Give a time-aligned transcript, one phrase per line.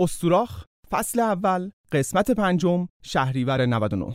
[0.00, 4.14] استوراخ فصل اول قسمت پنجم شهریور 99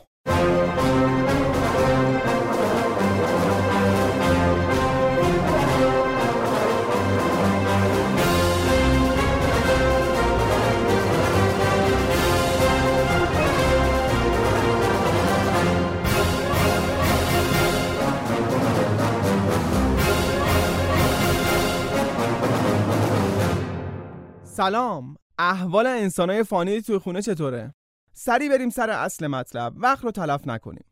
[24.44, 25.16] سلام
[25.50, 27.74] احوال انسانای فانی توی خونه چطوره؟
[28.14, 29.74] سری بریم سر اصل مطلب.
[29.78, 30.86] وقت رو تلف نکنیم.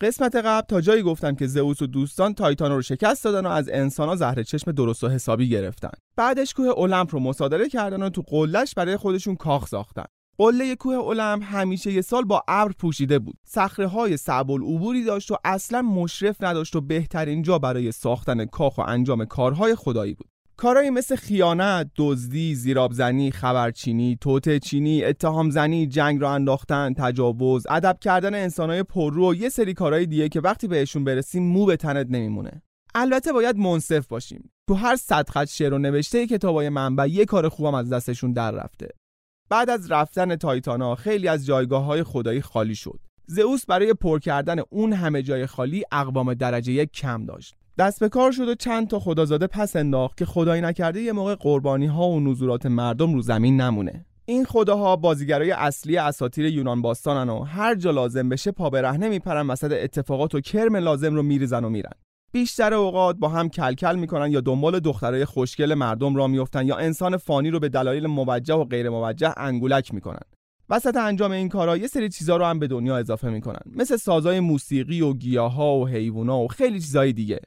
[0.00, 3.68] قسمت قبل تا جایی گفتم که زئوس و دوستان تایتان رو شکست دادن و از
[3.72, 5.90] انسانا زهر چشم درست و حسابی گرفتن.
[6.16, 10.04] بعدش کوه المپ رو مصادره کردن و تو قلهش برای خودشون کاخ ساختن.
[10.38, 13.36] قله کوه المپ همیشه یه سال با ابر پوشیده بود.
[13.46, 18.78] صخره های صعب العبوری داشت و اصلا مشرف نداشت و بهترین جا برای ساختن کاخ
[18.78, 20.31] و انجام کارهای خدایی بود.
[20.56, 27.98] کارهایی مثل خیانت، دزدی، زیرابزنی، خبرچینی، توته چینی، اتهام زنی، جنگ را انداختن، تجاوز، ادب
[28.00, 32.06] کردن انسانهای پررو و یه سری کارهای دیگه که وقتی بهشون برسیم مو به تنت
[32.10, 32.62] نمیمونه.
[32.94, 34.50] البته باید منصف باشیم.
[34.68, 38.50] تو هر صد خط شعر و نوشته کتابای منبع یه کار خوبم از دستشون در
[38.50, 38.88] رفته.
[39.48, 43.00] بعد از رفتن تایتانا خیلی از جایگاه های خدایی خالی شد.
[43.26, 47.54] زئوس برای پر کردن اون همه جای خالی اقوام درجه یک کم داشت.
[47.78, 51.34] دست به کار شد و چند تا خدازاده پس انداخت که خدایی نکرده یه موقع
[51.34, 54.06] قربانی ها و نزولات مردم رو زمین نمونه.
[54.24, 59.46] این خداها بازیگرای اصلی اساطیر یونان باستانن و هر جا لازم بشه پا برهنه میپرن
[59.46, 61.92] وسط اتفاقات و کرم لازم رو میریزن و میرن.
[62.32, 67.16] بیشتر اوقات با هم کلکل می‌کنن یا دنبال دخترای خوشگل مردم را میفتن یا انسان
[67.16, 70.22] فانی رو به دلایل موجه و غیر موجه انگولک می‌کنن.
[70.70, 73.60] وسط انجام این کارا یه سری چیزا رو هم به دنیا اضافه می‌کنن.
[73.66, 77.40] مثل سازای موسیقی و گیاها و حیوونا و خیلی چیزای دیگه.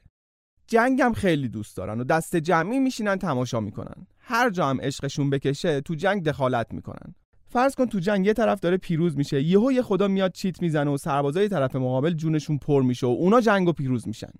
[0.66, 4.06] جنگم خیلی دوست دارن و دست جمعی میشینن تماشا می‌کنن.
[4.18, 7.14] هر جا هم عشقشون بکشه تو جنگ دخالت می‌کنن.
[7.48, 10.90] فرض کن تو جنگ یه طرف داره پیروز میشه یهو یه خدا میاد چیت می‌زنه
[10.90, 14.30] و سربازای طرف مقابل جونشون پر میشه و اونا جنگ و پیروز میشن.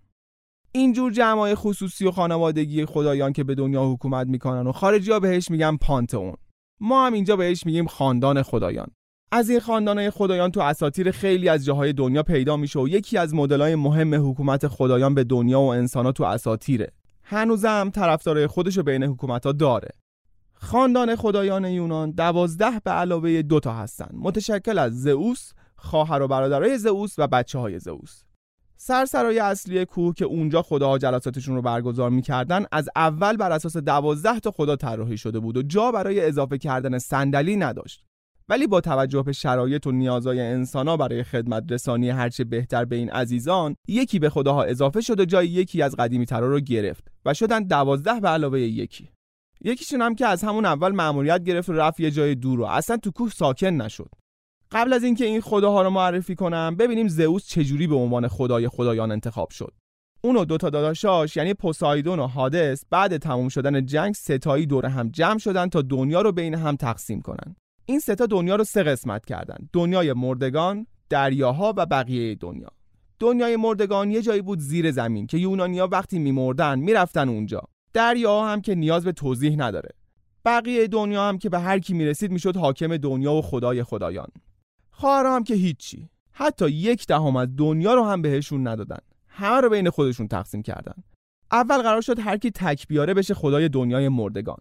[0.73, 5.51] اینجور جمعای خصوصی و خانوادگی خدایان که به دنیا حکومت می‌کنن و خارجی ها بهش
[5.51, 6.35] میگن پانتئون.
[6.81, 8.89] ما هم اینجا بهش میگیم خاندان خدایان.
[9.33, 13.35] از این خاندانهای خدایان تو اساطیر خیلی از جاهای دنیا پیدا میشه و یکی از
[13.35, 16.93] مدلای مهم حکومت خدایان به دنیا و انسانها تو اساطیره.
[17.23, 19.89] هنوزم طرفدارای خودشو بین حکومتها داره.
[20.55, 24.09] خاندان خدایان یونان دوازده به علاوه دوتا هستن.
[24.13, 28.23] متشکل از زئوس خواهر و برادرای زئوس و بچه های زئوس.
[28.77, 34.41] سرسرای اصلی کوه که اونجا خداها جلساتشون رو برگزار می‌کردن از اول بر اساس دوازده
[34.41, 38.06] تا خدا طراحی شده بود و جا برای اضافه کردن صندلی نداشت.
[38.49, 43.11] ولی با توجه به شرایط و نیازهای انسانا برای خدمت رسانی هرچه بهتر به این
[43.11, 47.35] عزیزان یکی به خداها اضافه شد و جای یکی از قدیمی ترا رو گرفت و
[47.35, 49.11] شدن دوازده به علاوه یکی.
[49.65, 52.97] یکیشون هم که از همون اول مأموریت گرفت و رفت یه جای دور و اصلا
[52.97, 54.11] تو کوه ساکن نشد.
[54.73, 59.13] قبل از اینکه این خداها رو معرفی کنم ببینیم زئوس چجوری به عنوان خدای خدایان
[59.13, 59.75] انتخاب شد.
[60.21, 65.09] اون و دوتا داداشاش یعنی پوسایدون و هادس بعد تموم شدن جنگ ستایی دور هم
[65.09, 67.57] جمع شدن تا دنیا رو بین هم تقسیم کنن.
[67.89, 69.57] این ستا دنیا رو سه قسمت کردن.
[69.73, 72.69] دنیای مردگان دریاها و بقیه دنیا.
[73.19, 77.63] دنیای مردگان یه جایی بود زیر زمین که یونانیا وقتی میمردن می‌رفتن اونجا.
[77.93, 79.91] دریاها هم که نیاز به توضیح نداره.
[80.45, 84.29] بقیه دنیا هم که به هر کی می‌رسید می‌شد حاکم دنیا و خدای خدایان.
[84.91, 86.09] خواهرها هم که هیچی.
[86.33, 88.99] حتی یک دهم از دنیا رو هم بهشون ندادن.
[89.29, 90.95] همه رو بین خودشون تقسیم کردن.
[91.53, 94.59] اول قرار شد هر کی تک بیاره بشه خدای دنیای مردگان.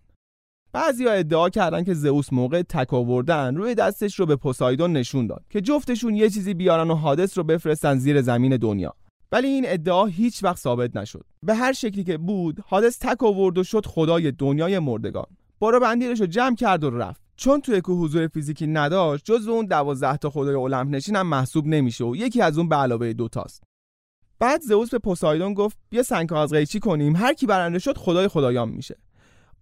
[0.76, 5.44] بعضیا ادعا کردن که زئوس موقع تک آوردن روی دستش رو به پوسایدون نشون داد
[5.50, 8.94] که جفتشون یه چیزی بیارن و حادث رو بفرستن زیر زمین دنیا.
[9.32, 11.26] ولی این ادعا هیچ وقت ثابت نشد.
[11.44, 15.26] به هر شکلی که بود حادث تک آورد و شد خدای دنیای مردگان.
[15.60, 17.22] بارو بندیرش رو جمع کرد و رفت.
[17.36, 21.68] چون توی که حضور فیزیکی نداشت جز اون دوازده تا خدای المپ نشین هم محسوب
[21.68, 23.64] نمیشه و یکی از اون به علاوه دوتاست.
[24.40, 28.28] بعد زئوس به پوسایدون گفت بیا سنگ از قیچی کنیم؟ هر کی برنده شد خدای
[28.28, 28.96] خدایان میشه.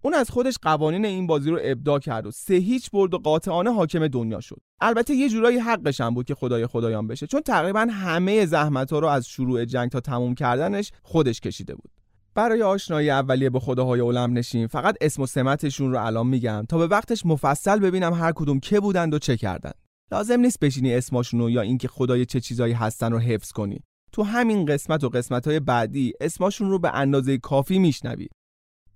[0.04, 3.74] اون از خودش قوانین این بازی رو ابداع کرد و سه هیچ برد و قاطعانه
[3.74, 4.60] حاکم دنیا شد.
[4.80, 8.98] البته یه جورایی حقش هم بود که خدای خدایان بشه چون تقریبا همه زحمت ها
[8.98, 11.90] رو از شروع جنگ تا تموم کردنش خودش کشیده بود.
[12.34, 16.78] برای آشنایی اولیه به خداهای علم نشین فقط اسم و سمتشون رو الان میگم تا
[16.78, 19.74] به وقتش مفصل ببینم هر کدوم که بودند و چه کردند.
[20.12, 23.80] لازم نیست بشینی اسمشون رو یا اینکه خدای چه چیزایی هستن رو حفظ کنی.
[24.12, 28.28] تو همین قسمت و قسمت های بعدی اسمشون رو به اندازه کافی میشنوی.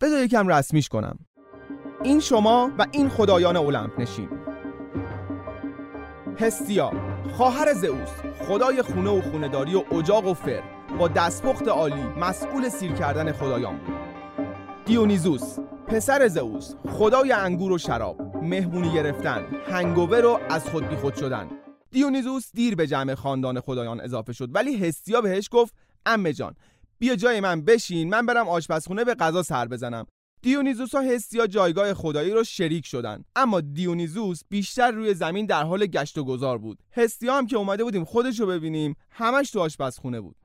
[0.00, 1.18] بذار یکم رسمیش کنم.
[2.02, 4.28] این شما و این خدایان المپ نشین.
[6.38, 6.92] هستیا
[7.32, 8.08] خواهر زئوس
[8.48, 10.62] خدای خونه و خونداری و اجاق و فر.
[10.98, 13.94] با دستپخت عالی مسئول سیر کردن خدایان بود.
[14.84, 18.20] دیونیزوس پسر زئوس خدای انگور و شراب.
[18.42, 21.48] مهمونی گرفتن هنگوور رو از خود بیخود شدن.
[21.90, 25.74] دیونیزوس دیر به جمع خاندان خدایان اضافه شد ولی هستیا بهش گفت
[26.06, 26.54] امه جان
[26.98, 30.06] بیا جای من بشین من برم آشپزخونه به غذا سر بزنم.
[30.42, 33.24] دیونیزوس و هستیا جایگاه خدایی رو شریک شدن.
[33.36, 36.78] اما دیونیزوس بیشتر روی زمین در حال گشت و گذار بود.
[36.96, 40.36] هستیا هم که اومده بودیم خودش رو ببینیم همش تو آشپزخونه بود.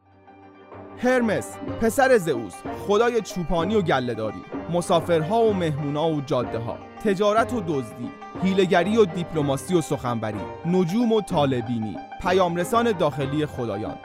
[0.98, 2.54] هرمس پسر زئوس
[2.88, 4.42] خدای چوپانی و گلهداری.
[4.74, 8.10] مسافرها و مهمونا و جاده ها تجارت و دزدی.
[8.44, 10.42] هیلگری و دیپلماسی و سخنوری.
[10.66, 11.98] نجوم و طالبینی.
[12.22, 13.98] پیامرسان داخلی خدایان.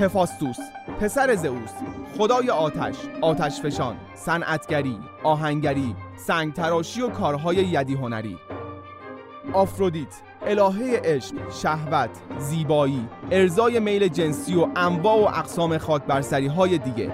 [0.00, 0.58] هفاستوس
[1.00, 1.70] پسر زئوس
[2.18, 8.38] خدای آتش آتشفشان صنعتگری آهنگری سنگتراشی و کارهای یدی هنری.
[9.52, 16.78] آفرودیت الهه عشق، شهوت، زیبایی، ارضای میل جنسی و انواع و اقسام خاک برسری های
[16.78, 17.12] دیگه.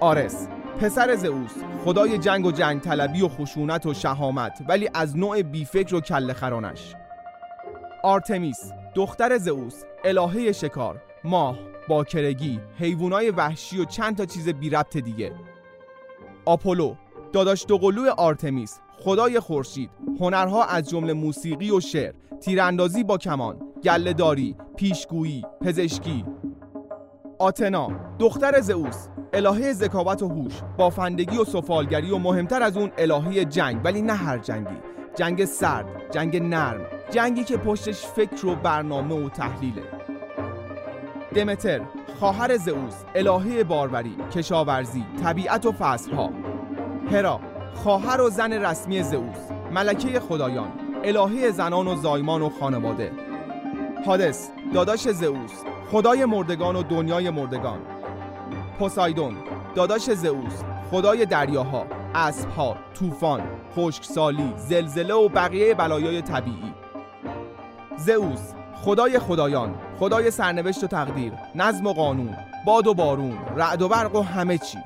[0.00, 0.48] آرس
[0.80, 1.54] پسر زئوس
[1.84, 6.94] خدای جنگ و جنگ طلبی و خشونت و شهامت ولی از نوع بیفکر و کله‌خرانش
[8.02, 11.58] آرتمیس دختر زئوس الهه شکار ماه
[11.88, 15.32] باکرگی حیوانای وحشی و چند تا چیز بی ربط دیگه.
[16.44, 16.94] آپولو
[17.32, 19.90] داداش دوقلو آرتمیس خدای خورشید
[20.20, 26.24] هنرها از جمله موسیقی و شعر تیراندازی با کمان گلهداری پیشگویی پزشکی.
[27.38, 27.88] آتنا
[28.18, 33.80] دختر زئوس الهه ذکاوت و هوش بافندگی و سفالگری و مهمتر از اون الهه جنگ
[33.84, 34.76] ولی نه هر جنگی.
[35.14, 39.82] جنگ سرد جنگ نرم جنگی که پشتش فکر و برنامه و تحلیله.
[41.36, 41.80] دمتر
[42.20, 46.30] خواهر زئوس الهه باروری کشاورزی طبیعت و فصلها.
[47.10, 47.40] هرا
[47.74, 49.38] خواهر و زن رسمی زئوس
[49.72, 50.72] ملکه خدایان
[51.04, 53.12] الهه زنان و زایمان و خانواده.
[54.06, 55.52] هادس داداش زئوس
[55.90, 57.78] خدای مردگان و دنیای مردگان.
[58.78, 59.36] پوسایدون
[59.74, 63.40] داداش زئوس خدای دریاها اسبها طوفان
[63.76, 66.74] خشکسالی زلزله و بقیه بلایای طبیعی.
[67.96, 68.55] زئوس
[68.86, 72.36] خدای خدایان خدای سرنوشت و تقدیر نظم و قانون
[72.66, 74.78] باد و بارون رعد و برق و همه چی.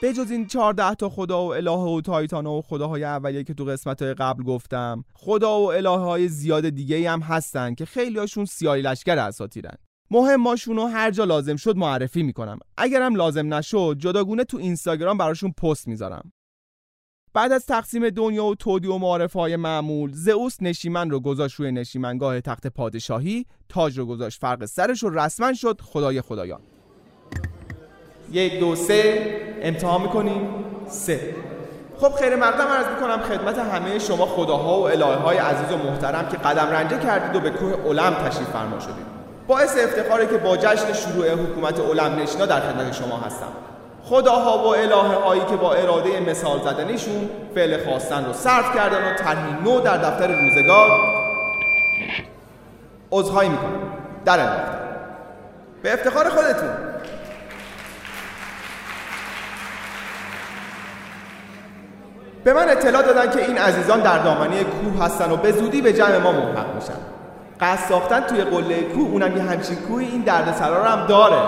[0.00, 3.64] به جز این 14 تا خدا و اله و تایتان و خداهای اولیه که تو
[3.64, 8.44] قسمت های قبل گفتم خدا و اله های زیاد دیگه هم هستن که خیلی هاشون
[8.44, 9.76] سیاهی لشکر اساتیرن.
[10.10, 12.58] مهماشون رو هر جا لازم شد معرفی می‌کنم.
[12.76, 16.32] اگرم لازم نشد جداگونه تو اینستاگرام براشون پست می‌ذارم.
[17.34, 21.72] بعد از تقسیم دنیا و تودی و معارفه های معمول زئوس نشیمن رو گذاشت روی
[21.72, 26.60] نشیمنگاه تخت پادشاهی تاج رو گذاشت فرق سرش رو رسما شد خدای خدایان.
[28.32, 30.48] یک دو سه امتحان می‌کنیم.
[30.88, 31.36] سه.
[31.98, 36.36] خب خیر مقدم عرض می‌کنم خدمت همه شما خداها و الهه عزیز و محترم که
[36.36, 39.15] قدم رنجه کردید و به کوه علم تشریف فرما شدید.
[39.46, 43.52] باعث افتخاره که با جشن شروع حکومت علم نشینا در خدمت شما هستم.
[44.04, 49.14] خداها و الهه هایی که با اراده مثال زدنیشون فعل خواستن رو صرف کردن و
[49.14, 50.90] طرحی نو در دفتر روزگار
[53.12, 53.80] عذرخواهی می‌کنم
[54.24, 54.78] در انداختن
[55.82, 56.70] به افتخار خودتون.
[62.44, 65.92] به من اطلاع دادن که این عزیزان در دامنه کوه هستن و به زودی به
[65.92, 67.15] جمع ما ملحق میشن.
[67.60, 71.42] قصد ساختن توی قله کوه اونم یه همچین کوهی این دردسرا رو هم داره.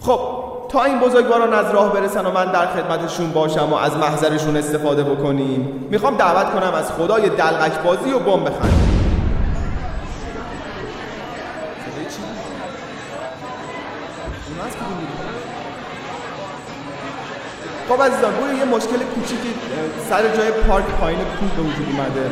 [0.00, 0.20] خب
[0.68, 5.02] تا این بزرگواران از راه برسن و من در خدمتشون باشم و از محضرشون استفاده
[5.02, 8.92] بکنیم می‌خوام دعوت کنم از خدای دلغک بازی و بمب بخندیم
[17.88, 19.54] خب عزیزان روی یه مشکل کوچیکی
[20.08, 22.30] سر جای پارک پایین کوه به وجود اومده.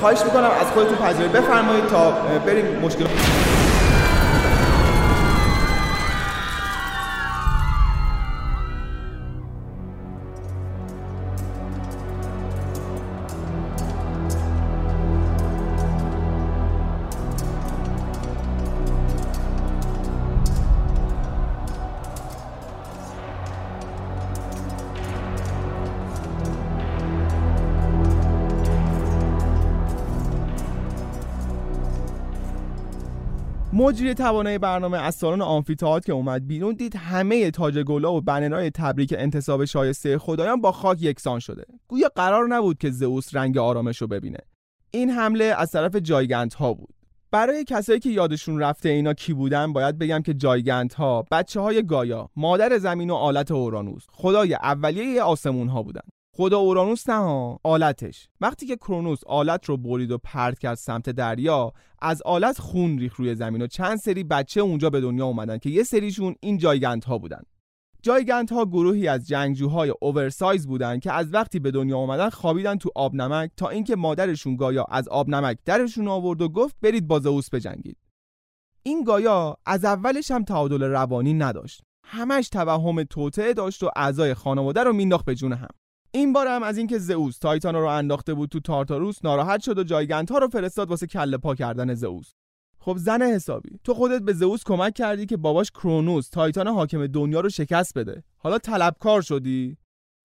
[0.00, 2.10] خواهش می‌کنم از خودتون پذیرایی بفرمایید تا
[2.46, 3.04] بریم مشکل
[33.78, 38.70] مجری توانای برنامه از سالن آمفیتئاتر که اومد بیرون دید همه تاج گلا و بنرهای
[38.70, 41.64] تبریک انتصاب شایسته خدایان با خاک یکسان شده.
[41.88, 44.38] گویا قرار نبود که زئوس رنگ آرامش رو ببینه.
[44.90, 46.94] این حمله از طرف جایگنت ها بود.
[47.30, 51.86] برای کسایی که یادشون رفته اینا کی بودن باید بگم که جایگنت ها بچه های
[51.86, 56.08] گایا مادر زمین و آلت اورانوس خدای اولیه آسمون ها بودن.
[56.40, 58.28] خدا اورانوس نه آلتش.
[58.40, 63.16] وقتی که کرونوس آلت رو برید و پرت کرد سمت دریا از آلت خون ریخ
[63.16, 67.04] روی زمین و چند سری بچه اونجا به دنیا اومدن که یه سریشون این جایگنت
[67.04, 67.42] ها بودن.
[68.02, 72.90] جایگنت ها گروهی از جنگجوهای اوورسایز بودن که از وقتی به دنیا اومدن خوابیدن تو
[72.94, 77.18] آب نمک تا اینکه مادرشون گایا از آب نمک درشون آورد و گفت برید با
[77.18, 77.98] زئوس بجنگید.
[78.82, 81.82] این گایا از اولش هم تعادل روانی نداشت.
[82.04, 85.68] همش توهم توطعه داشت و اعضای خانواده رو مینداخت به جون هم.
[86.10, 89.84] این بار هم از اینکه زئوس تایتان رو انداخته بود تو تارتاروس ناراحت شد و
[89.84, 92.34] جایگنت رو فرستاد واسه کله پا کردن زئوس.
[92.80, 97.40] خب زن حسابی تو خودت به زئوس کمک کردی که باباش کرونوس تایتان حاکم دنیا
[97.40, 98.24] رو شکست بده.
[98.36, 99.76] حالا طلبکار شدی؟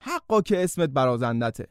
[0.04, 1.68] حقا که اسمت برازندته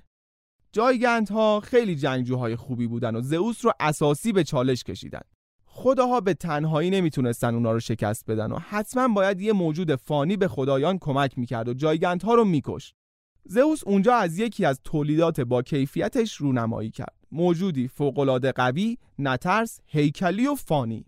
[0.72, 5.20] جایگنت ها خیلی جنگجوهای خوبی بودن و زئوس رو اساسی به چالش کشیدن.
[5.66, 10.48] خداها به تنهایی نمی‌تونستن اونا رو شکست بدن و حتما باید یه موجود فانی به
[10.48, 12.94] خدایان کمک می‌کرد و جایگنت ها رو میکشت.
[13.44, 17.16] زئوس اونجا از یکی از تولیدات با کیفیتش رونمایی کرد.
[17.32, 21.06] موجودی فوقالعاده قوی نترس هیکلی و فانی.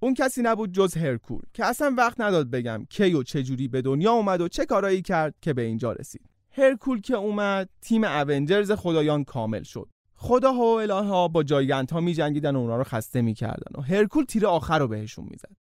[0.00, 4.12] اون کسی نبود جز هرکول که اصلا وقت نداد بگم کی و چجوری به دنیا
[4.12, 6.30] اومد و چه کارایی کرد که به اینجا رسید.
[6.50, 9.88] هرکول که اومد تیم اونجرز خدایان کامل شد.
[10.14, 13.80] خداها و الهه ها با جایگنت ها می جنگیدن و اونا رو خسته می‌کردن و
[13.80, 15.56] هرکول تیر آخر رو بهشون می‌زد.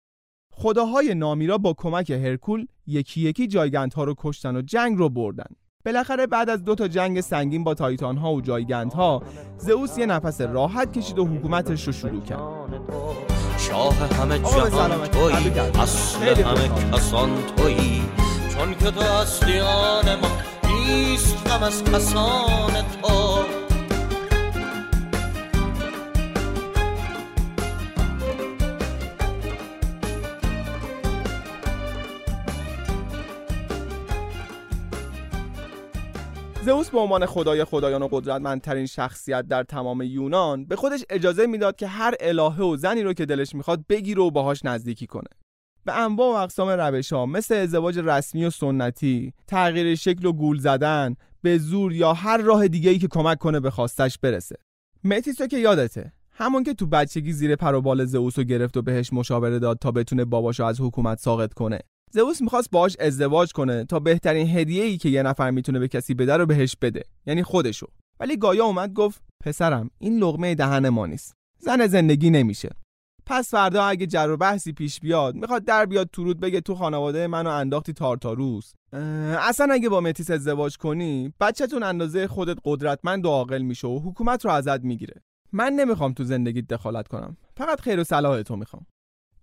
[0.52, 5.56] خداهای نامیرا با کمک هرکول یکی یکی جایگنت ها رو کشتن و جنگ رو بردن.
[5.86, 9.24] بالاخره بعد از دو تا جنگ سنگین با تایتان ها و جایگند ها
[9.58, 12.40] زئوس یه نفس راحت کشید و حکومتش رو شروع کرد.
[13.58, 18.02] شاه همه جهان تویی اصل همه کسان تویی.
[18.58, 20.28] چون که تو اصلیان ما
[20.68, 23.33] نیست غم از کسان تو.
[36.66, 41.76] زئوس به عنوان خدای خدایان و قدرتمندترین شخصیت در تمام یونان به خودش اجازه می‌داد
[41.76, 45.30] که هر الهه و زنی رو که دلش می‌خواد بگیره و باهاش نزدیکی کنه.
[45.86, 50.60] به انواع و اقسام روش ها مثل ازدواج رسمی و سنتی تغییر شکل و گول
[50.60, 54.56] زدن به زور یا هر راه دیگه ای که کمک کنه به خواستش برسه.
[55.04, 59.14] متیسو که یادته همون که تو بچگی زیر پر و بال زئوس گرفت و بهش
[59.14, 61.80] مشاوره داد تا بتونه باباشو از حکومت ساقط کنه.
[62.16, 66.14] زئوس می‌خواست باهاش ازدواج کنه تا بهترین هدیه ای که یه نفر می‌تونه به کسی
[66.14, 67.88] بده رو بهش بده یعنی خودشو.
[68.20, 71.34] ولی گایا اومد گفت پسرم این لغمه دهن ما نیست.
[71.60, 72.70] زن زندگی نمیشه.
[73.26, 77.28] پس فردا اگه جر و بحثی پیش بیاد می‌خواد در بیاد تورود بگه تو خانواده
[77.28, 78.74] منو انداختی تارتاروس.
[79.40, 84.46] اصلا اگه با متیس ازدواج کنی بچهتون اندازه خودت قدرتمند و عاقل میشه و حکومت
[84.46, 85.22] رو ازت می‌گیره.
[85.52, 87.38] من نمی‌خوام تو زندگیت دخالت کنم.
[87.58, 88.86] فقط خیر و صلاح تو می‌خوام.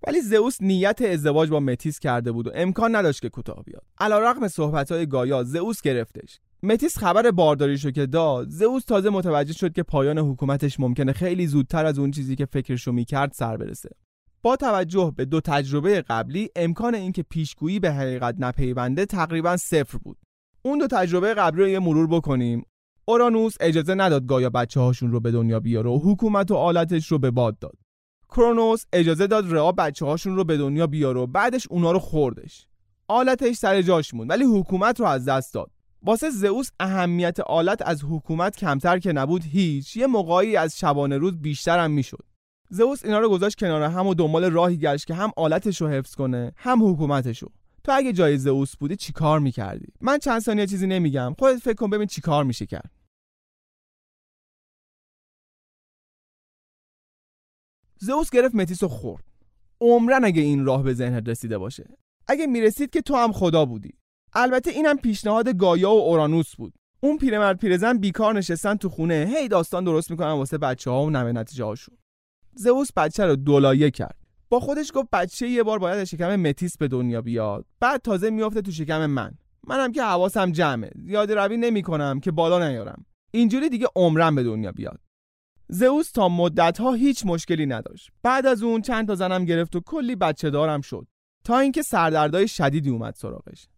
[0.06, 3.82] ولی زئوس نیت ازدواج با متیس کرده بود و امکان نداشت که کوتاه بیاد.
[4.00, 6.40] علیرغم صحبت‌های گایا زئوس گرفتش.
[6.62, 8.48] متیس خبر بارداریشو که داد.
[8.48, 12.92] زئوس تازه متوجه شد که پایان حکومتش ممکنه خیلی زودتر از اون چیزی که فکرشو
[12.92, 13.90] می‌کرد سر برسه.
[14.42, 20.18] با توجه به دو تجربه قبلی امکان اینکه پیشگویی به حقیقت نپیونده تقریبا صفر بود.
[20.62, 22.64] اون دو تجربه قبلی رو یه مرور بکنیم.
[23.04, 27.18] اورانوس اجازه نداد گایا بچه هاشون رو به دنیا بیاره و حکومت و آلتش رو
[27.18, 27.76] به باد داد.
[28.30, 32.66] کرونوس اجازه داد رئا بچه هاشون رو به دنیا بیاره و بعدش اونا رو خوردش.
[33.08, 35.70] آلتش سر جاش موند ولی حکومت رو از دست داد.
[36.02, 41.40] واسه زئوس اهمیت آلت از حکومت کمتر که نبود هیچ یه موقعی از شبانه روز
[41.40, 42.24] بیشتر هم می‌شد.
[42.70, 46.14] زئوس اینا رو گذاشت کنار هم و دنبال راهی گشت که هم آلتش رو حفظ
[46.14, 47.48] کنه هم حکومتش رو.
[47.84, 51.34] تو اگه جای زئوس بودی چیکار می‌کردی؟ من چند ثانیه چیزی نمیگم.
[51.38, 52.90] خودت فکر کن ببین چیکار میشه کرد.
[58.02, 59.24] زئوس گرفت متیس و خورد.
[59.80, 61.84] عمرن اگه این راه به ذهنت رسیده باشه.
[62.26, 63.90] اگه می‌رسید که تو هم خدا بودی.
[64.32, 66.74] البته اینم پیشنهاد گایا و اورانوس بود.
[67.00, 71.10] اون پیرمرد پیرزن بیکار نشستن تو خونه هی داستان درست می‌کنن واسه بچه ها و
[71.10, 71.96] نوه نتیجه هاشون
[72.54, 74.16] زئوس بچه رو دولایه کرد.
[74.48, 77.64] با خودش گفت بچه یه بار باید شکم متیس به دنیا بیاد.
[77.80, 79.32] بعد تازه میافته تو شکم من.
[79.66, 80.90] منم که حواسم جمعه.
[80.96, 83.06] زیاده روی نمی‌کنم که بالا نیارم.
[83.30, 85.00] اینجوری دیگه عمرم به دنیا بیاد.
[85.72, 86.28] زئوس تا
[86.78, 88.10] ها هیچ مشکلی نداشت.
[88.22, 91.06] بعد از اون چند تا زنم گرفت و کلی بچه دارم شد.
[91.44, 93.68] تا اینکه سردردای شدیدی اومد سراغش.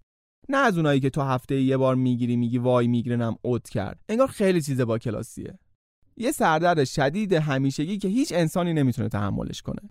[0.48, 4.00] نه از اونایی که تو هفته یه بار می‌گیری میگی وای میگرنم اوت کرد.
[4.08, 5.58] انگار خیلی چیز با کلاسیه.
[6.16, 9.90] یه سردرد شدید همیشگی که هیچ انسانی نمی‌تونه تحملش کنه.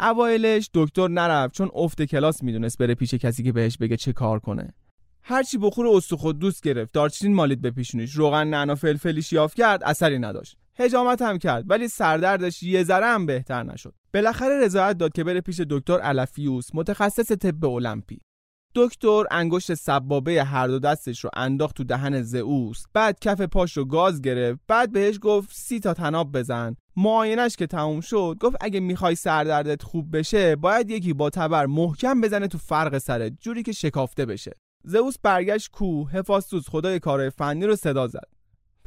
[0.00, 4.38] اوایلش دکتر نرفت چون افت کلاس می‌دونست بره پیش کسی که بهش بگه چه کار
[4.38, 4.74] کنه.
[5.22, 6.92] هرچی بخور استخود دوست گرفت.
[6.92, 10.56] دارچین مالید به پیشونیش روغن نعنا فلفلی شیاف کرد اثری نداشت.
[10.78, 13.94] هجامت هم کرد ولی سردردش یه ذره هم بهتر نشد.
[14.14, 18.18] بالاخره رضایت داد که بره پیش دکتر الفیوس متخصص طب المپی.
[18.74, 22.84] دکتر انگشت سبابه هر دو دستش رو انداخت تو دهن زئوس.
[22.94, 24.60] بعد کف پاش رو گاز گرفت.
[24.68, 26.76] بعد بهش گفت سی تا تناب بزن.
[26.96, 32.20] معاینش که تموم شد گفت اگه می‌خوای سردردت خوب بشه باید یکی با تبر محکم
[32.20, 34.52] بزنه تو فرق سرت جوری که شکافته بشه.
[34.84, 38.37] زئوس برگشت کو هفاستوس خدای کارهای فنی رو صدا زد.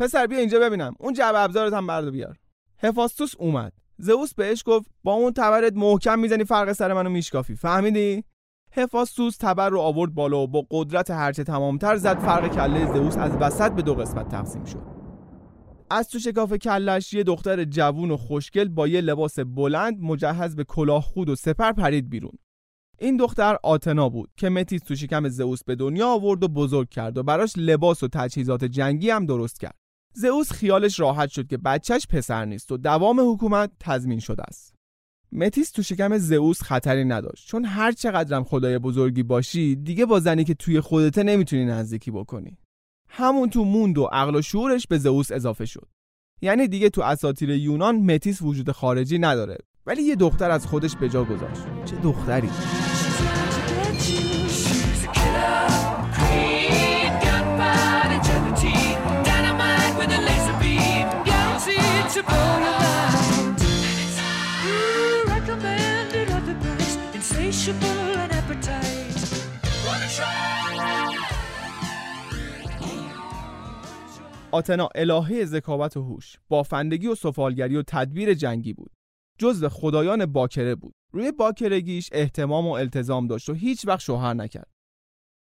[0.02, 0.96] پسر بیا اینجا ببینم.
[1.00, 2.38] اون جعبه ابزارت هم برد بیار.
[2.78, 3.74] هفاستوس اومد.
[3.98, 7.56] زئوس بهش گفت با اون تبرت محکم می‌زنی فرق سر منو میشکافی.
[7.56, 8.24] فهمیدی؟
[8.72, 13.32] هفاستوس تبر رو آورد بالا و با قدرت هرچه تمامتر زد فرق کله زئوس از
[13.32, 14.82] وسط به دو قسمت تقسیم شد.
[15.90, 20.64] از تو شکاف کلش یه دختر جوون و خوشگل با یه لباس بلند مجهز به
[20.64, 22.34] کلاه خود و سپر پرید بیرون.
[23.00, 27.18] این دختر آتنا بود که متیس تو شکم زئوس به دنیا آورد و بزرگ کرد
[27.18, 29.81] و براش لباس و تجهیزات جنگی هم درست کرد.
[30.14, 34.76] زئوس خیالش راحت شد که بچهش پسر نیست و دوام حکومت تضمین شده است.
[35.32, 37.48] متیس تو شکم زئوس خطری نداشت.
[37.48, 42.58] چون هر چقدرم خدای بزرگی باشی دیگه با زنی که توی خودته نمی‌تونی نزدیکی بکنی.
[43.10, 45.88] همون تو موند و عقل و شعورش به زئوس اضافه شد.
[46.42, 49.58] یعنی دیگه تو اساطیر یونان متیس وجود خارجی نداره.
[49.86, 51.62] ولی یه دختر از خودش به جا گذاشت.
[51.86, 52.50] چه دختری؟
[74.52, 78.92] آتنا الهه ذکاوت و هوش بافندگی و سفالگری و تدبیر جنگی بود.
[79.38, 80.94] جزو خدایان باکره بود.
[81.14, 84.68] روی باکرگیش اهتمام و التزام داشت و هیچ وقت شوهر نکرد.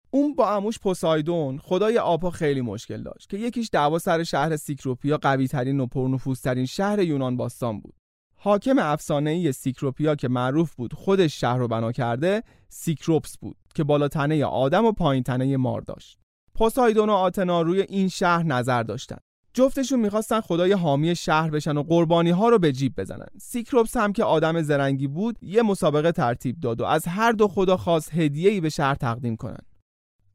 [0.10, 5.18] اون با عموش پوسایدون خدای آبها خیلی مشکل داشت که یکیش دعوا سر شهر سیکروپیا
[5.18, 7.94] قوی ترین و پرنفوذترین شهر یونان باستان بود.
[8.36, 14.08] حاکم افسانه‌ای سیکروپیا که معروف بود خودش شهر رو بنا کرده سیکروپس بود که بالا
[14.08, 16.20] تنه آدم و پایین تنه مار داشت.
[16.56, 19.18] پوسایدون و آتنا روی این شهر نظر داشتن.
[19.54, 23.28] جفتشون می‌خواستن خدای حامی شهر بشن و قربانی ها رو به جیب بزنن.
[23.42, 27.78] سیکروپس هم که آدم زرنگی بود یه مسابقه ترتیب داد و از هر دو خدا
[27.78, 29.62] خواست هدیه‌ای به شهر تقدیم کنن.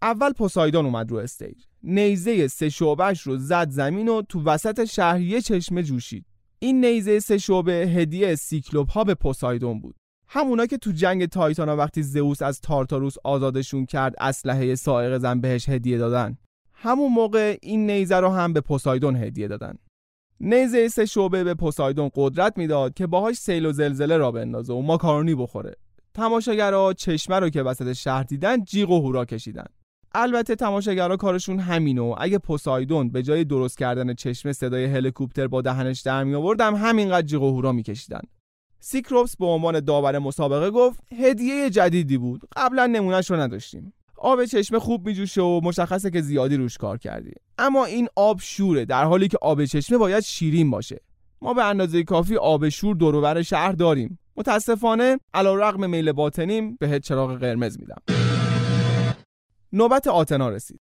[0.03, 1.65] اول پوسایدون اومد رو stage.
[1.83, 6.27] نیزه سه شعبش رو زد زمین و تو وسط شهر یه چشمه جوشید.
[6.59, 9.95] این نیزه سه شعبه هدیه سیکلوپ ها به پوسایدون بود.
[10.29, 15.69] همونا که تو جنگ تایتانا وقتی زئوس از تارتاروس آزادشون کرد اسلحه صاعقه زن بهش
[15.69, 16.39] هدیه دادن.
[16.75, 19.79] همون موقع این نیزه رو هم به پوسایدون هدیه دادن.
[20.41, 24.81] نیزه سه شعبه به پوسایدون قدرت می‌داد که باهاش سیل و زلزله را بندازه و
[24.81, 25.75] ماکارونی بخوره.
[26.15, 29.67] تماشاگرها چشمه رو که وسط شهر دیدن جیغ و هورا کشیدن.
[30.15, 36.01] البته تماشاگرها کارشون همینو اگه پوسایدون به جای درست کردن چشمه صدای هلیکوپتر با دهنش
[36.01, 38.21] در می آوردم همینقدر جیغ و هورا میکشیدن
[38.85, 42.41] سیکروپس به عنوان داور مسابقه گفت هدیه جدیدی بود.
[42.57, 43.93] قبلا نمونهش رو نداشتیم.
[44.17, 47.33] آب چشمه خوب میجوشه و مشخصه که زیادی روش کار کردی.
[47.59, 51.01] اما این آب شوره در حالی که آب چشمه باید شیرین باشه.
[51.43, 54.19] ما به اندازه کافی آب شور دور شهر داریم.
[54.37, 58.32] متاسفانه علیرغم میل باطنیم به چراغ قرمز میدم.
[59.75, 60.81] نوبت آتنا رسید.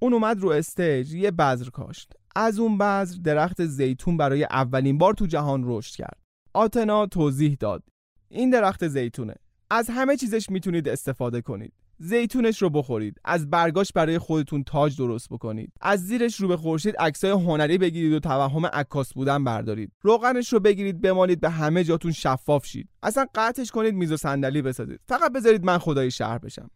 [0.00, 2.12] اون اومد رو استیج یه بذر کاشت.
[2.36, 6.18] از اون بذر درخت زیتون برای اولین بار تو جهان رشد کرد.
[6.54, 7.82] آتنا توضیح داد.
[8.28, 9.34] این درخت زیتونه.
[9.70, 11.72] از همه چیزش می‌تونید استفاده کنید.
[11.98, 13.20] زیتونش رو بخورید.
[13.24, 15.72] از برگاش برای خودتون تاج درست بکنید.
[15.80, 19.92] از زیرش رو به خورشید عکسای هنری بگیرید و توهم عکاس بودن بردارید.
[20.00, 22.88] روغنش رو بگیرید بمالید به همه جاتون شفاف شید.
[23.02, 25.00] اصلا قطعش کنید میز و صندلی بسازید.
[25.08, 26.70] فقط بذارید من خدای شهر بشم.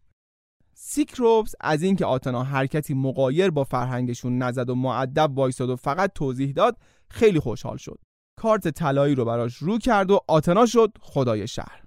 [0.79, 6.51] سیکروپس از اینکه آتنا حرکتی مقایر با فرهنگشون نزد و معدب وایساد و فقط توضیح
[6.51, 6.77] داد
[7.09, 7.99] خیلی خوشحال شد.
[8.39, 11.83] کارت طلایی رو براش رو کرد و آتنا شد خدای شهر.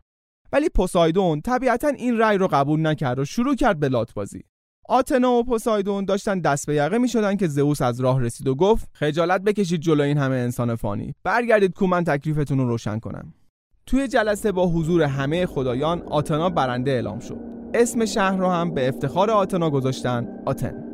[0.53, 4.44] ولی پوسایدون طبیعتا این رأی رو قبول نکرد و شروع کرد به لاتبازی.
[4.88, 8.88] آتنا و پوسایدون داشتن دست به یقه می‌شدن که زئوس از راه رسید و گفت
[8.92, 11.14] خجالت بکشید جلو این همه انسان فانی.
[11.22, 13.35] برگردید کو من تکلیفتون رو روشن کنم.
[13.87, 17.60] توی جلسه با حضور همه خدایان آتنا برنده اعلام شد.
[17.74, 20.28] اسم شهر رو هم به افتخار آتنا گذاشتن.
[20.44, 20.89] آتن.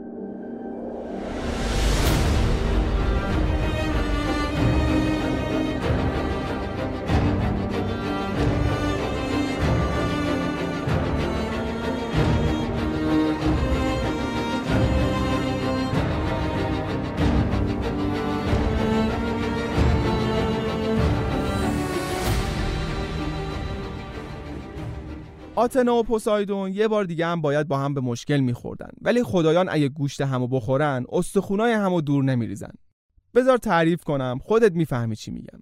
[25.56, 28.90] آتنا و پوسایدون یه بار دیگه هم باید با هم به مشکل میخوردن.
[29.02, 32.72] ولی خدایان اگه گوشت همو بخورن استخونای همو دور نمیریزن.
[33.34, 35.60] بذار تعریف کنم خودت می‌فهمی چی میگم.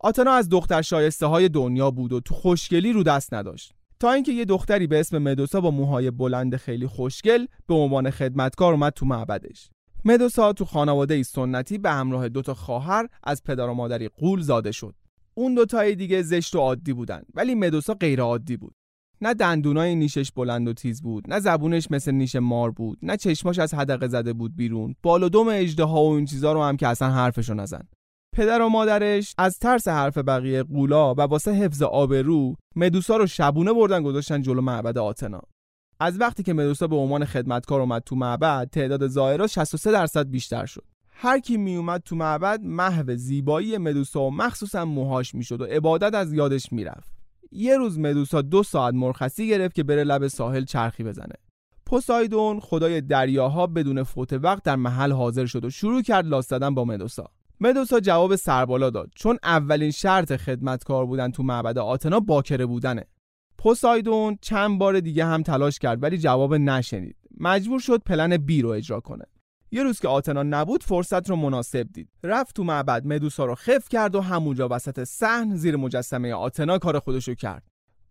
[0.00, 3.72] آتنا از دختر شایسته های دنیا بود و تو خوشگلی رو دست نداشت.
[4.00, 8.72] تا اینکه یه دختری به اسم مدوسا با موهای بلند خیلی خوشگل به عنوان خدمتکار
[8.72, 9.70] اومد تو معبدش.
[10.04, 14.94] مدوسا تو خانواده سنتی به همراه دوتا خواهر از پدر و مادری قول زاده شد.
[15.34, 18.74] اون دوتای دیگه زشت و عادی بودن ولی مدوسا غیر عادی بود.
[19.22, 23.58] نه دندونای نیشش بلند و تیز بود نه زبونش مثل نیش مار بود نه چشماش
[23.58, 24.94] از حدقه زده بود بیرون.
[25.02, 27.88] بال و دم اژدها و این چیزا رو هم که اصلا حرفشو نزن.
[28.36, 33.72] پدر و مادرش از ترس حرف بقیه قولا و واسه حفظ آبرو مدوسا رو شبونه
[33.72, 35.40] بردن گذاشتن جلو معبد آتنا.
[36.00, 40.66] از وقتی که مدوسا به عنوان خدمتکار اومد تو معبد تعداد زائرا 63 درصد بیشتر
[40.66, 40.84] شد.
[41.10, 46.14] هر کی می اومد تو معبد محو زیبایی مدوسا و مخصوصا موهاش می‌شد و عبادت
[46.14, 47.19] از یادش می‌رفت.
[47.52, 51.34] یه روز مدوسا دو ساعت مرخصی گرفت که بره لب ساحل چرخی بزنه.
[51.86, 56.74] پوسایدون خدای دریاها بدون فوت وقت در محل حاضر شد و شروع کرد لاس زدن
[56.74, 57.30] با مدوسا.
[57.60, 63.06] مدوسا جواب سربالا داد چون اولین شرط خدمتکار بودن تو معبد آتنا باکره بودنه.
[63.58, 67.16] پوسایدون چند بار دیگه هم تلاش کرد ولی جواب نشنید.
[67.40, 69.24] مجبور شد پلن بی رو اجرا کنه.
[69.72, 72.08] یه روز که آتنا نبود فرصت رو مناسب دید.
[72.22, 76.98] رفت تو معبد مدوسا رو خف کرد و همونجا وسط صحن زیر مجسمه آتنا کار
[76.98, 77.62] خودشو کرد.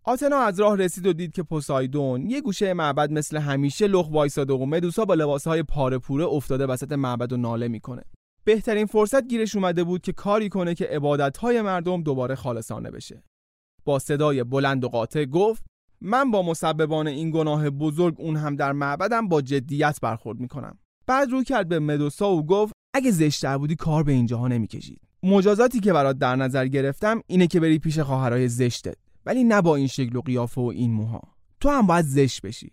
[0.04, 4.52] آتنا از راه رسید و دید که پوسایدون یه گوشه معبد مثل همیشه لخ وایساده
[4.52, 8.02] و مدوسا با لباسهای پاره پوره افتاده وسط معبد و ناله می‌کنه.
[8.44, 13.22] بهترین فرصت گیرش اومده بود که کاری کنه که عبادتهای مردم دوباره خالصانه بشه.
[13.84, 15.64] با صدای بلند و قاطع گفت
[16.00, 20.78] من با مسببان این گناه بزرگ اون هم در معبدم با جدیت برخورد می‌کنم.
[21.10, 25.00] بعد رو کرد به مدوسا و گفت اگه زشتر بودی کار به اینجاها نمی‌کشید.
[25.22, 28.94] مجازاتی که برات در نظر گرفتم اینه که بری پیش خواهرای زشتت
[29.26, 31.22] ولی نه با این شکل و قیافه و این موها.
[31.60, 32.72] تو هم باید زشت بشی.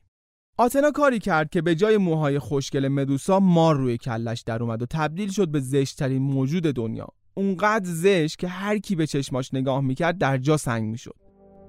[0.57, 4.85] آتنا کاری کرد که به جای موهای خوشگل مدوسا مار روی کلش در اومد و
[4.85, 7.07] تبدیل شد به زشتترین موجود دنیا.
[7.33, 11.15] اونقدر زشت که هر کی به چشماش نگاه می‌کرد در جا سنگ می‌شد.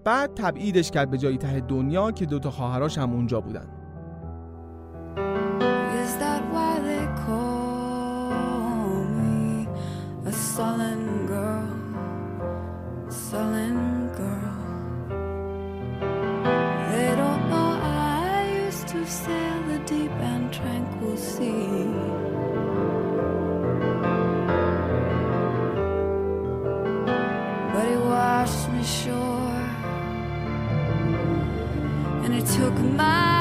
[0.05, 3.88] بعد تبعیدش کرد به جای ته دنیا که دوتا خواهراش هم اونجا بودن.
[13.31, 14.59] sullen girl.
[16.91, 21.85] They don't know I used to sail the deep and tranquil sea.
[27.73, 29.65] But he washed me shore,
[32.25, 33.38] and he took my.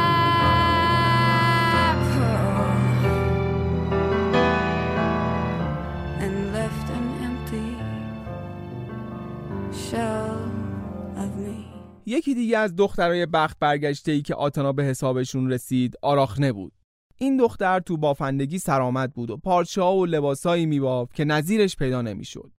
[12.09, 16.73] یکی دیگه از دخترای بخت برگشته ای که آتنا به حسابشون رسید آراخنه بود
[17.17, 22.01] این دختر تو بافندگی سرآمد بود و پارچه ها و لباسایی میبافت که نظیرش پیدا
[22.01, 22.51] نمی‌شد.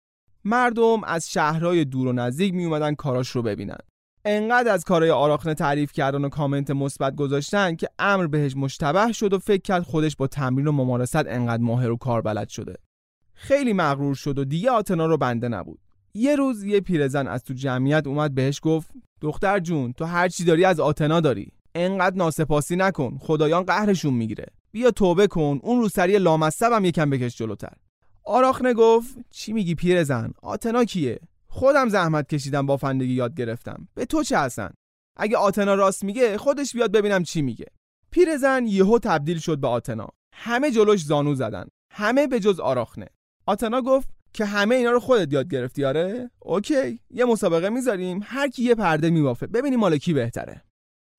[0.45, 3.77] مردم از شهرهای دور و نزدیک می اومدن کاراش رو ببینن.
[4.25, 9.33] انقدر از کارهای آراخنه تعریف کردن و کامنت مثبت گذاشتن که امر بهش مشتبه شد
[9.33, 12.75] و فکر کرد خودش با تمرین و ممارست انقدر ماهر و کار بلد شده.
[13.33, 15.79] خیلی مغرور شد و دیگه آتنا رو بنده نبود.
[16.13, 20.43] یه روز یه پیرزن از تو جمعیت اومد بهش گفت دختر جون تو هر چی
[20.43, 21.51] داری از آتنا داری.
[21.75, 23.17] انقدر ناسپاسی نکن.
[23.21, 24.45] خدایان قهرشون می‌گیره.
[24.71, 25.59] بیا توبه کن.
[25.63, 27.73] اون روسری لامصب یکم بکش جلوتر.
[28.23, 33.87] آراخنه گفت چی میگی پیرزن؟ آتنا کیه؟ خودم زحمت کشیدم بافندگی یاد گرفتم.
[33.93, 34.73] به تو چه هستن
[35.17, 37.65] اگه آتنا راست میگه خودش بیاد ببینم چی میگه.
[38.11, 40.09] پیرزن یهو تبدیل شد به آتنا.
[40.33, 41.67] همه جلوش زانو زدن.
[41.91, 43.07] همه به جز آراخنه.
[43.45, 48.47] آتنا گفت که همه اینا رو خودت یاد گرفتی آره؟ اوکی یه مسابقه می‌ذاریم هر
[48.47, 50.61] کی یه پرده میوافه ببینیم مال کی بهتره.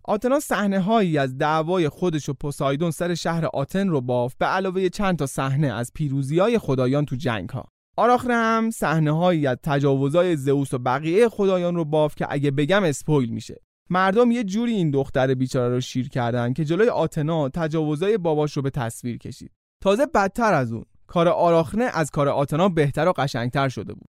[0.05, 4.89] آتنا صحنه هایی از دعوای خودش و پوسایدون سر شهر آتن رو بافت به علاوه
[4.89, 7.65] چند تا صحنه از پیروزی های خدایان تو جنگ ها
[7.97, 12.85] آراخره هم صحنه هایی از تجاوزای زئوس و بقیه خدایان رو بافت که اگه بگم
[12.85, 13.57] اسپویل میشه.
[13.91, 18.63] مردم یه جوری این دختر بیچاره رو شیر کردن که جلوی آتنا تجاوزای باباش رو
[18.63, 19.53] به تصویر کشید.
[19.83, 20.85] تازه بدتر از اون.
[21.11, 24.09] کار آراخنه از کار آتنا بهتر و قشنگتر شده بود.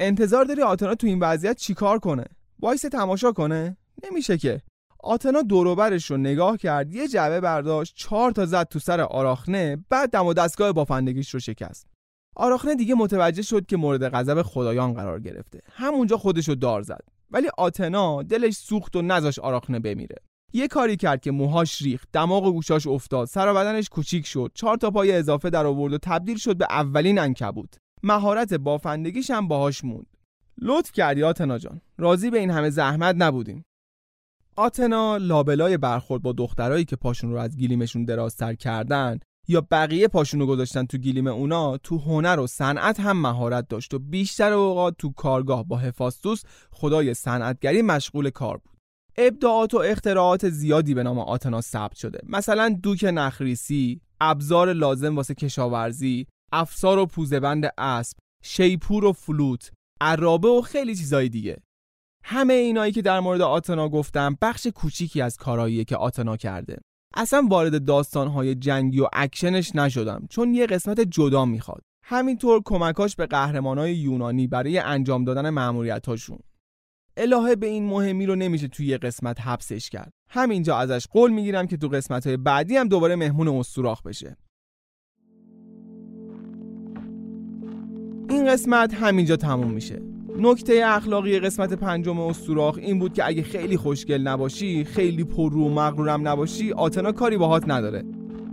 [0.00, 2.24] انتظار داری آتنا تو این وضعیت چیکار کنه؟
[2.60, 4.60] وایس تماشا کنه؟ نمیشه که.
[5.00, 10.10] آتنا دوروبرش رو نگاه کرد یه جعبه برداشت چهار تا زد تو سر آراخنه بعد
[10.10, 11.86] دم و دستگاه بافندگیش رو شکست.
[12.36, 15.60] آراخنه دیگه متوجه شد که مورد غضب خدایان قرار گرفته.
[15.72, 17.04] همونجا خودش رو دار زد.
[17.30, 20.16] ولی آتنا دلش سوخت و نذاش آراخنه بمیره.
[20.52, 24.50] یه کاری کرد که موهاش ریخت دماغ و گوشاش افتاد سر و بدنش کوچیک شد.
[24.54, 27.74] چهار تا پای اضافه در آورد و تبدیل شد به اولین انکبوت.
[28.02, 30.06] مهارت بافندگیش هم باهاش موند.
[30.62, 31.80] لطف کردی آتنا جان.
[31.98, 33.64] راضی به این همه زحمت نبودیم.
[34.56, 40.40] آتنا لابلای برخورد با دخترایی که پاشون رو از گیلیمشون درازتر کردن یا بقیه پاشون
[40.40, 44.94] رو گذاشتن تو گیلیم اونا تو هنر و صنعت هم مهارت داشت و بیشتر اوقات
[44.98, 48.77] تو کارگاه با هفاستوس خدای صنعتگری مشغول کار بود.
[49.20, 52.20] ابداعات و اختراعات زیادی به نام آتنا ثبت شده.
[52.28, 60.48] مثلا دوک نخریسی ابزار لازم واسه کشاورزی افسار و پوزبند اسب شیپور و فلوت عرابه
[60.48, 61.56] و خیلی چیزای دیگه.
[62.24, 66.78] همه اینایی که در مورد آتنا گفتم بخش کوچیکی از کاراییه که آتنا کرده.
[67.14, 71.82] اصلا وارد داستانهای جنگی و اکشنش نشدم چون یه قسمت جدا می‌خواد.
[72.04, 76.38] همینطور کمکاش به قهرمانای یونانی برای انجام دادن ماموریتاشون
[77.18, 80.12] الهه به این مهمی رو نمیشه توی یه قسمت حبسش کرد.
[80.28, 84.36] همینجا ازش قول می‌گیرم که تو قسمت های بعدی هم دوباره مهمون استوراخ بشه.
[88.30, 90.02] این قسمت همینجا تموم میشه.
[90.38, 95.68] نکته اخلاقی قسمت پنجم استوراخ این بود که اگه خیلی خوشگل نباشی خیلی پررو و
[95.68, 98.04] مغرورم نباشی آتنا کاری باهات نداره.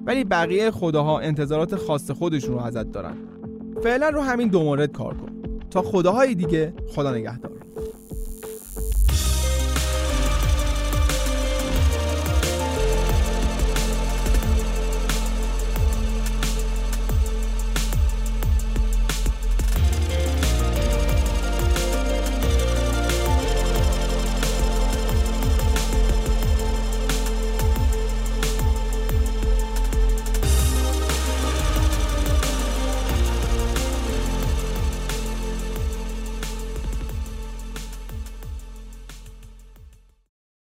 [0.06, 3.16] ولی بقیه خداها انتظارات خاص خودشون رو ازت دارن.
[3.84, 5.60] فعلا رو همین دو مورد کار کن.
[5.70, 7.55] تا خداهای دیگه خدا نگهدار.